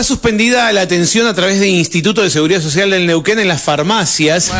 [0.00, 3.60] Está suspendida la atención a través del Instituto de Seguridad Social del Neuquén en las
[3.60, 4.50] farmacias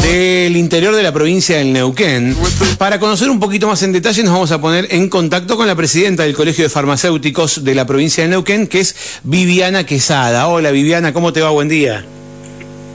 [0.00, 2.36] del interior de la provincia del Neuquén.
[2.78, 5.74] Para conocer un poquito más en detalle nos vamos a poner en contacto con la
[5.74, 8.94] presidenta del Colegio de Farmacéuticos de la provincia del Neuquén, que es
[9.24, 10.46] Viviana Quesada.
[10.46, 11.50] Hola Viviana, ¿cómo te va?
[11.50, 12.06] Buen día.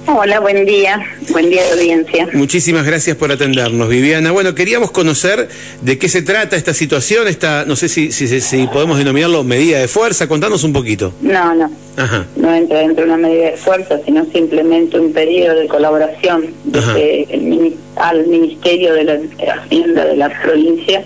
[0.07, 0.99] Hola, buen día.
[1.31, 2.27] Buen día de audiencia.
[2.33, 4.31] Muchísimas gracias por atendernos, Viviana.
[4.31, 5.47] Bueno, queríamos conocer
[5.81, 9.79] de qué se trata esta situación, esta, no sé si, si, si podemos denominarlo medida
[9.79, 10.27] de fuerza.
[10.27, 11.13] Contanos un poquito.
[11.21, 11.71] No, no.
[11.97, 12.25] Ajá.
[12.35, 17.23] No entra dentro de una medida de fuerza, sino simplemente un pedido de colaboración desde
[17.33, 19.19] el mini- al Ministerio de la
[19.53, 21.03] Hacienda de la provincia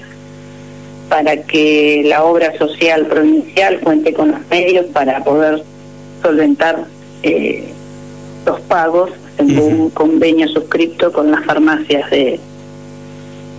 [1.10, 5.62] para que la obra social provincial cuente con los medios para poder
[6.24, 6.86] solventar
[7.24, 7.64] eh,
[8.46, 12.40] los pagos en un convenio suscripto con las farmacias de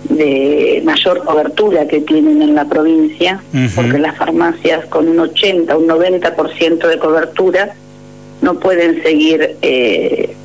[0.09, 3.41] de mayor cobertura que tienen en la provincia,
[3.75, 7.73] porque las farmacias con un 80, un 90% de cobertura
[8.41, 10.35] no pueden seguir eh,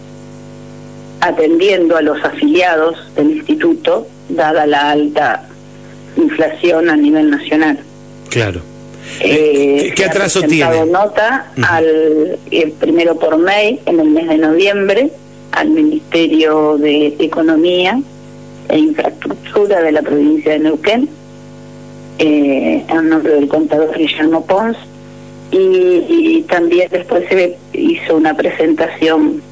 [1.20, 5.44] atendiendo a los afiliados del instituto, dada la alta
[6.16, 7.78] inflación a nivel nacional.
[8.30, 8.60] Claro.
[9.20, 10.91] Eh, ¿Qué- qué se ha atraso presentado tiene?
[10.92, 15.11] nota al eh, primero por mail en el mes de noviembre
[15.53, 18.00] al Ministerio de Economía
[18.69, 21.08] e Infraestructura de la provincia de Neuquén
[22.19, 24.77] eh, en nombre del contador Guillermo Pons
[25.50, 25.56] y,
[26.39, 29.42] y también después se hizo una presentación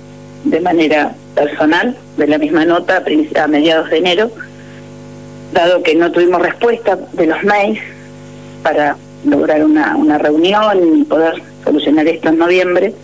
[0.44, 4.30] de manera personal de la misma nota a a mediados de enero
[5.52, 7.80] dado que no tuvimos respuesta de los mails
[8.62, 12.94] para lograr una, una reunión y poder solucionar esto en noviembre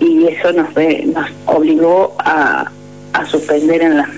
[0.00, 2.70] y eso nos ve- nos obligó a,
[3.14, 4.08] a suspender en la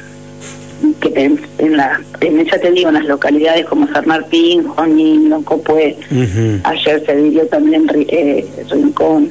[1.00, 5.31] que en, en la en, ya te digo en las localidades como San Martín, Junín,
[5.31, 6.61] Loncopue, Ujú.
[6.64, 9.31] ayer se vivió también eh, Rincón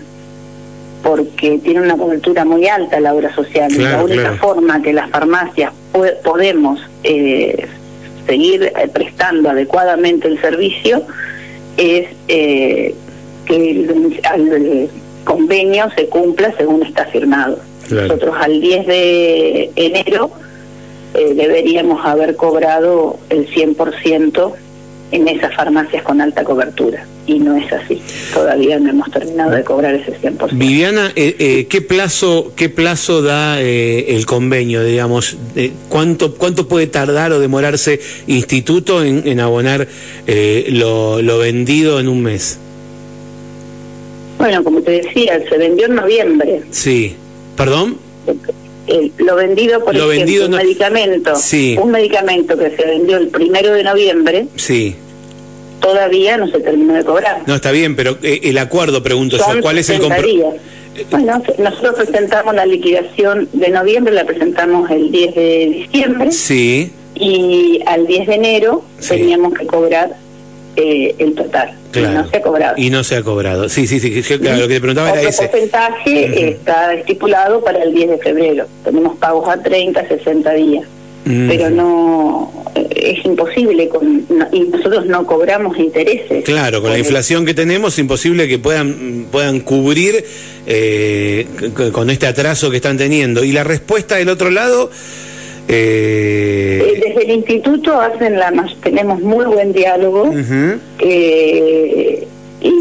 [1.03, 4.37] porque tiene una cobertura muy alta la obra social y la única claro.
[4.37, 7.65] forma que las farmacias pue- podemos eh,
[8.25, 11.03] seguir eh, prestando adecuadamente el servicio
[11.77, 12.93] es eh,
[13.45, 14.89] que el,
[15.23, 17.59] convenio se cumpla según está firmado.
[17.87, 18.07] Claro.
[18.07, 20.31] Nosotros al 10 de enero
[21.13, 24.53] eh, deberíamos haber cobrado el 100%
[25.11, 27.05] en esas farmacias con alta cobertura.
[27.27, 28.01] Y no es así.
[28.33, 30.49] Todavía no hemos terminado de cobrar ese 100%.
[30.53, 35.35] Viviana, eh, eh, ¿qué plazo qué plazo da eh, el convenio, digamos?
[35.57, 39.87] Eh, ¿cuánto, ¿Cuánto puede tardar o demorarse instituto en, en abonar
[40.25, 42.59] eh, lo, lo vendido en un mes?
[44.37, 46.61] Bueno, como te decía, se vendió en noviembre.
[46.71, 47.15] Sí.
[47.55, 47.97] ¿Perdón?
[48.87, 51.75] El- lo vendido, por Lo ejemplo, vendido un no- medicamento, Sí.
[51.81, 54.95] un medicamento que se vendió el primero de noviembre, Sí.
[55.91, 57.41] Todavía no se terminó de cobrar.
[57.45, 60.53] No, está bien, pero eh, el acuerdo, pregunto yo, ¿cuál es el 60 compromiso?
[61.11, 67.81] Bueno, nosotros presentamos la liquidación de noviembre, la presentamos el 10 de diciembre Sí, y
[67.85, 69.09] al 10 de enero Sí.
[69.09, 70.09] teníamos que cobrar
[70.75, 71.71] eh, el total.
[71.91, 72.11] claro.
[72.11, 72.73] Y no se ha cobrado.
[72.77, 73.69] Y no se ha cobrado.
[73.69, 75.47] Sí, sí, sí, claro, lo que te preguntaba Otro era ese.
[75.47, 76.39] porcentaje Ujú.
[76.45, 78.67] está estipulado para el 10 de febrero.
[78.83, 80.83] Tenemos pagos a 30, 60 días.
[81.25, 81.47] Mm.
[81.47, 82.51] Pero no,
[82.89, 86.43] es imposible con, no- y nosotros no cobramos intereses.
[86.43, 90.23] Claro, con la inflación que tenemos es imposible que puedan, puedan cubrir
[90.65, 91.45] eh,
[91.91, 93.43] con este atraso que están teniendo.
[93.43, 94.89] Y la respuesta del otro lado,
[95.69, 100.31] Eh, eh, Desde el instituto hacen la tenemos muy buen diálogo
[100.99, 102.27] eh,
[102.61, 102.71] y,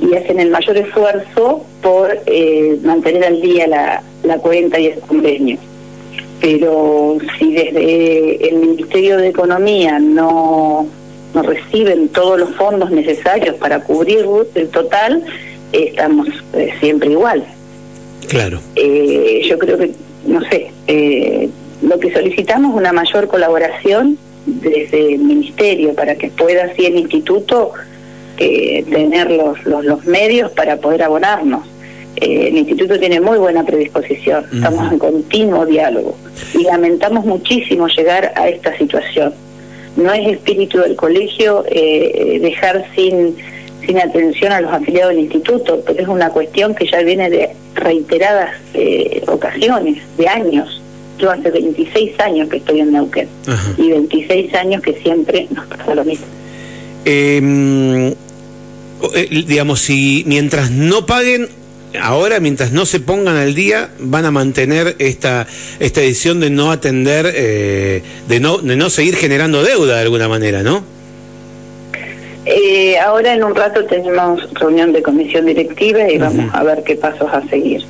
[0.00, 5.00] y hacen el mayor esfuerzo por eh, mantener al día la, la cuenta y el
[5.00, 5.56] convenio.
[6.40, 10.86] Pero si desde el Ministerio de Economía no,
[11.34, 14.24] no reciben todos los fondos necesarios para cubrir
[14.54, 15.22] el total,
[15.72, 17.44] eh, estamos eh, siempre igual.
[18.28, 18.60] claro.
[18.76, 19.90] Eh, yo creo que,
[20.26, 21.48] no sé, eh,
[21.82, 26.96] lo que solicitamos es una mayor colaboración desde el Ministerio para que pueda así el
[26.96, 27.72] Instituto
[28.38, 31.66] eh, tener los, los, los medios para poder abonarnos.
[32.16, 36.16] Eh, el Instituto tiene muy buena predisposición, estamos en continuo diálogo
[36.54, 39.32] y lamentamos muchísimo llegar a esta situación.
[39.96, 43.36] No es espíritu del colegio eh, dejar sin,
[43.86, 47.50] sin atención a los afiliados del instituto, pero es una cuestión que ya viene de
[47.74, 50.80] reiteradas eh, ocasiones, de años.
[51.18, 53.28] Yo hace 26 años que estoy en Neuquén
[53.76, 56.26] y 26 años que siempre nos pasa lo mismo.
[57.04, 58.14] Eh,
[59.14, 61.48] eh, digamos, si mientras no paguen,
[61.98, 65.46] ahora mientras no se pongan al día, van a mantener esta,
[65.78, 70.28] esta decisión de no atender, eh, de, no, de no seguir generando deuda de alguna
[70.28, 70.84] manera, ¿no?
[72.46, 76.82] Eh, Eh, ahora en un rato tenemos reunión de comisión directiva y vamos a ver
[76.82, 77.84] qué pasos a seguir.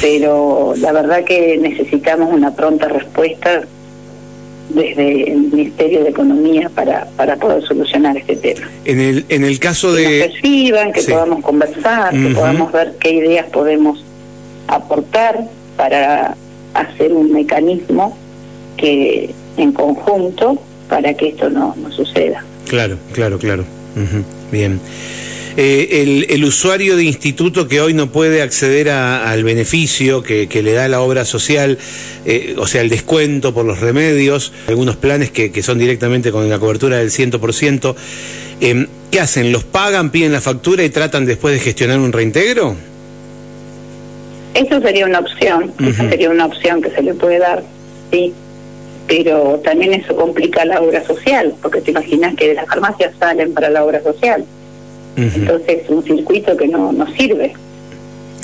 [0.00, 3.62] Pero la verdad que necesitamos una pronta respuesta
[4.74, 8.68] desde el Ministerio de Economía para, para poder solucionar este tema.
[8.84, 10.04] En el, en el caso de...
[10.04, 14.04] Que nos reciban, que podamos conversar, que podamos ver qué ideas podemos
[14.68, 15.44] aportar
[15.76, 16.36] para
[16.74, 18.16] hacer un mecanismo
[18.76, 20.58] que en conjunto
[20.88, 22.44] para que esto no, no suceda.
[22.68, 23.64] Claro, claro, claro.
[24.50, 24.80] Bien.
[25.56, 30.88] Eh, el, usuario de instituto que hoy no puede acceder al beneficio que, le da
[30.88, 31.78] la obra social,
[32.24, 36.48] eh, o sea, el descuento por los remedios, algunos planes que, que son directamente con
[36.48, 37.94] la cobertura del 100%,
[38.60, 39.52] eh, ¿qué hacen?
[39.52, 42.76] ¿Los pagan, piden la factura y tratan después de gestionar un reintegro?
[44.54, 47.62] Eso sería una opción, esa sería una opción que se le puede dar,
[48.10, 48.32] sí
[49.10, 53.52] pero también eso complica la obra social, porque te imaginas que de las farmacias salen
[53.52, 54.44] para la obra social.
[55.16, 57.52] Entonces, un circuito que no, no sirve.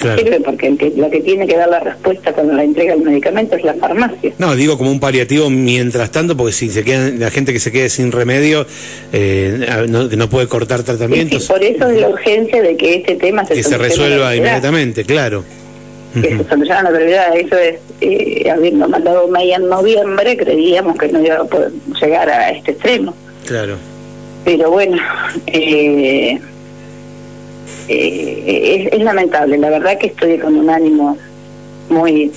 [0.04, 2.92] No sirve porque el que, la que tiene que dar la respuesta cuando la entrega
[2.92, 4.32] el medicamento es la farmacia.
[4.36, 7.72] No, digo como un paliativo mientras tanto, porque si se queda, la gente que se
[7.72, 8.66] quede sin remedio,
[9.12, 11.46] eh, no, no puede cortar tratamientos.
[11.46, 15.44] por eso es la urgencia de que este tema se, que se resuelva inmediatamente, claro
[16.20, 17.36] que se soluciona la prioridad.
[17.36, 22.28] Eso es, eh, habiendo mandado media en noviembre, creíamos que no iba a poder llegar
[22.28, 23.14] a este extremo.
[23.46, 23.76] Claro.
[24.44, 24.98] Pero bueno,
[25.46, 26.38] eh,
[27.88, 29.58] eh, es, lamentable.
[29.58, 31.16] La verdad que estoy con un ánimo
[31.88, 32.32] muy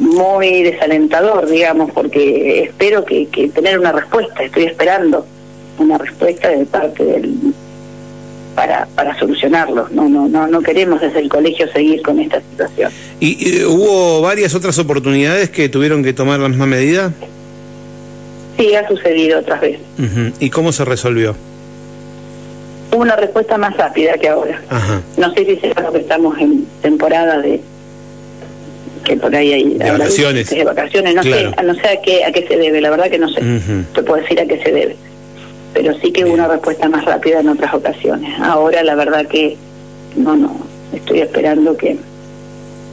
[0.00, 5.26] muy desalentador, digamos, porque espero que, que tener una respuesta, estoy esperando
[5.78, 7.34] una respuesta de parte del
[8.58, 9.88] para, para solucionarlo.
[9.92, 12.90] No, no, no, no queremos desde el colegio seguir con esta situación.
[13.20, 17.12] ¿Y, hubo varias otras oportunidades que tuvieron que tomar la misma medida?
[18.58, 19.80] Sí, ha sucedido otras veces.
[20.40, 21.36] ¿Y cómo se resolvió?
[22.92, 24.60] Hubo una respuesta más rápida que ahora.
[25.16, 27.60] No sé si será porque estamos en temporada de
[29.04, 30.50] que por ahí hay de vacaciones.
[30.50, 33.18] De vacaciones, no sé, no sé a qué, a qué se debe, la verdad que
[33.18, 33.40] no sé.
[33.94, 34.96] Te puedo decir a qué se debe
[35.74, 38.34] pero sí que hubo una respuesta más rápida en otras ocasiones.
[38.40, 39.56] Ahora la verdad que
[40.16, 40.56] no, no,
[40.92, 41.96] estoy esperando que,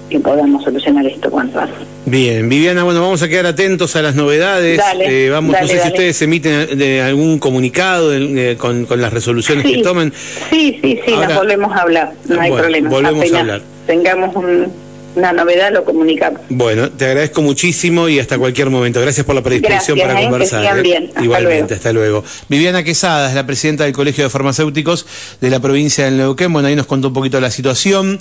[0.10, 1.78] que podamos solucionar esto cuanto antes.
[2.06, 4.80] Bien, Viviana, bueno, vamos a quedar atentos a las novedades.
[5.02, 8.12] eh, vamos, no sé si ustedes emiten de algún comunicado
[8.58, 10.14] con, con, las resoluciones que tomen.
[10.52, 12.90] Sí, sí, sí, las volvemos a hablar, no hay problema.
[12.90, 13.62] Volvemos a hablar.
[13.88, 14.72] Tengamos un,
[15.16, 16.42] una novedad lo comunicamos.
[16.50, 19.02] Bueno, te agradezco muchísimo y hasta cualquier momento.
[19.02, 20.24] Gracias por la predisposición para ¿eh?
[20.24, 20.86] conversar.
[20.86, 21.10] ¿eh?
[21.22, 22.24] Igualmente, hasta luego.
[22.50, 25.06] Viviana Quesada es la presidenta del Colegio de Farmacéuticos
[25.42, 26.52] de la provincia del Neuquén.
[26.52, 28.20] Bueno, ahí nos contó un poquito la situación.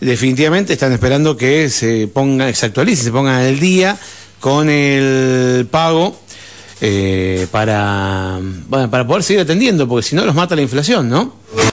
[0.00, 3.96] Definitivamente están esperando que se ponga, se actualice, se pongan al día
[4.40, 6.16] con el pago
[6.80, 8.38] eh, para,
[8.68, 11.34] para poder seguir atendiendo, porque si no los mata la inflación, ¿no?